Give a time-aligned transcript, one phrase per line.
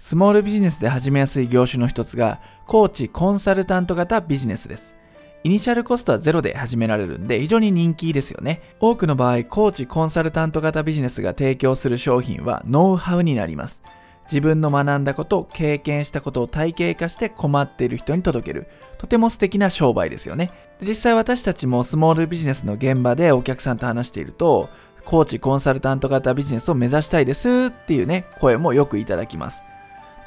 [0.00, 4.94] スモールビジネスで始めやすい業種の一つが、コーチコンサルタント型ビジネスです。
[5.42, 8.62] イニシャルコストはゼロで始められるんで非常に人気ですよね。
[8.78, 13.82] 多くの場合、コーチコンサルタント型ビジネスが提供する商品はノウハウになります。
[14.26, 18.68] 自分の学んだこと、経験したことを体系化して困っている人に届ける。
[18.98, 20.52] とても素敵な商売ですよね。
[20.80, 24.68] 実際私たちもスモールビジネスの現場でお客さんと話していると、
[25.04, 29.64] コーチコンサルタント型ビジネスを目指したいですっていうね、声もよくいただきます。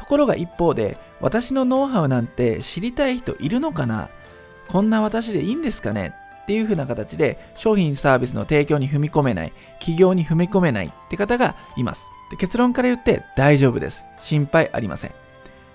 [0.00, 4.08] ところが一方で、私のノウハウなんて知りたい人いるのかな？
[4.68, 6.14] こんな私でいいんですかね？
[6.42, 12.10] っていう風な形で商品サービスの提供に踏み込めない、企業に踏み込めないって方がいます。
[12.30, 14.04] で結論から言って大丈夫です。
[14.18, 15.12] 心配ありません。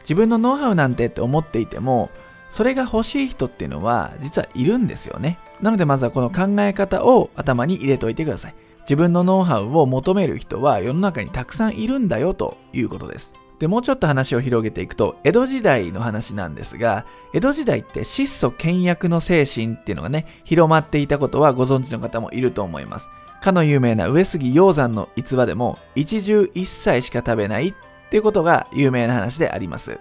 [0.01, 2.09] 自分のノウハウなんてって思っていても、
[2.49, 5.37] それが欲しい人っていうのは実はいるんですよね。
[5.62, 8.55] なのでまずはこの考え方を頭に入れておいてください。
[8.81, 13.34] 自分のノウハウを求める人は世の中にたくさんいるんだよということです。
[13.59, 23.09] で、もうちょっと話を広げていくと、江戸時代の話なんですが、江戸時代って質素倹約の精神っていうのがね、広まっていたことはご存知の方もいると思います。
[23.41, 27.73] かの有名な上杉鷹山の逸話でも、一汁一菜しか食べないっ
[28.09, 29.99] ていうことが有名な話であります。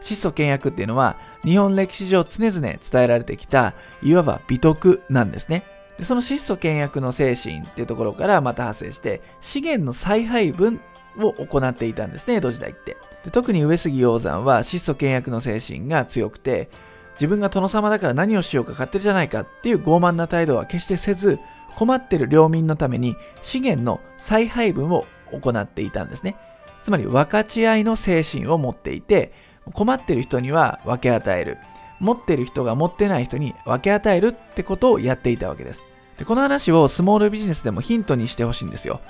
[0.00, 5.64] 質素倹約っていうのは、日本歴史上常々伝えられてきた、いわば美徳なんですね。
[5.98, 10.80] でその質素倹約の精神っていうところからまた派生して、資源の再配分
[11.18, 12.96] を行っていたんですね、江戸時代って。
[13.24, 16.70] で特に上杉鷹山は質素倹約の精神が強くて、
[17.14, 21.38] 自分が殿様だから何をしようか勝手じゃないかっていう傲慢な態度は決してせず、
[21.76, 26.36] 困ってる領民のために資源の再配分を行っていたんですね。
[26.82, 29.32] つまり分かち合いの精神を持っていて、
[29.72, 31.58] 困ってる人には分け与える。
[32.00, 35.86] 持ってる人が持ってない人に分け与えるってことをやっていたわけです。
[36.18, 39.00] でこの話をスモールビジネスでもヒントにしてほしいんですよ。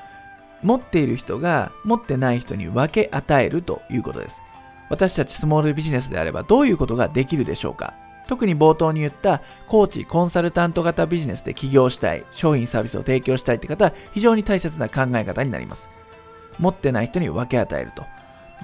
[0.62, 4.42] 持っている人が持ってない人に分け与えるということです。
[4.88, 7.94] 私たちスモールビジネスであればどういうことができるでしょうか
[8.28, 15.89] 特に冒頭に言ったコーチ、コンサルタント型ビジネスで起業したい、商品サービスを提供したいって方は非常に大切な考え方になります。
[16.58, 18.05] 持ってない人に分け与えると。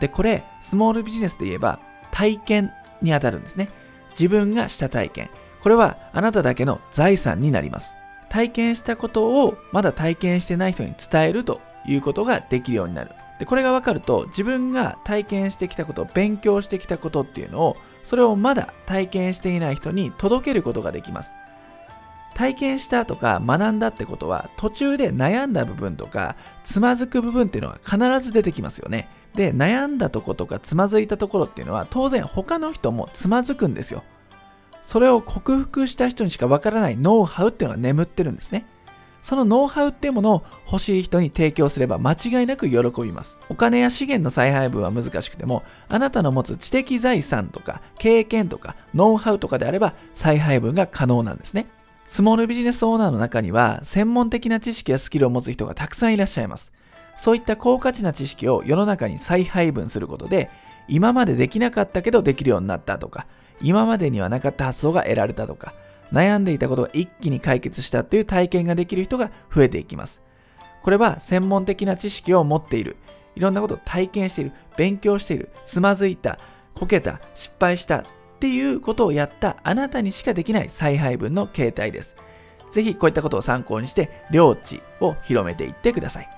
[0.01, 1.81] で、これ、スモールビジネスで言えば
[2.13, 2.73] 体験
[3.03, 3.69] にあたるんですね。
[4.11, 5.31] 自分がした体験。
[5.61, 7.97] これはあなただけの財産になります。
[8.29, 13.13] 体験したことをまだ体験してない人に伝えるということができるようになる。
[13.39, 21.35] で、これが分かると、自分が体験してきたこと、勉強してきたことっていうのを、それをまだ体験していない人に届けることができます。
[22.35, 29.09] 体験したとか学んだってことは、途中で悩んだ部分とか、つまずく部分っていうのは必ず出てきますよね。
[29.35, 34.03] で、悩んだとことかつまずいたところっていうのは、当然他の人もつまずくんですよ。
[34.83, 38.67] それを克服した人にしかわからないノウハウっていうのが眠ってるんですね。
[39.23, 43.41] そのノウハウっていうものを欲しい人に提供すれば間違いなく喜びます。
[43.49, 51.67] お金や資源の再配分は難しくても、あなたの持つ知的財産とか経験とかノウハウとかであれば再配分が可能なんですね。
[52.07, 56.73] スモールビジネスオーナーの中には専門的な知識やスキルを持つ人がたくさんいらっしゃいます。
[57.19, 60.49] そういった高価値な知識を世の中に再配分することで、
[60.87, 63.27] 今までできなかったけどできるようになったとか、
[63.61, 65.75] 今までにはなかった発想が得られたとか、
[66.13, 70.23] 悩んでいたことが一気に解決したという体験ができる人が増えていきます。
[70.83, 72.97] これは専門的な知識を持っている、
[73.37, 76.39] いろんなことを体験している、勉強している、つまずいた、
[76.75, 78.05] こけた、失敗したっ
[78.41, 82.15] ていうことをやったあなたにしかできない再配分の形態です。
[82.71, 86.38] ぜひこういったことを参考にして、領地を広めていってください。